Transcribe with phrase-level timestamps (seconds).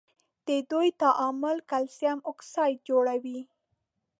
[0.47, 3.39] د دوی تعامل کلسیم اکساید جوړوي.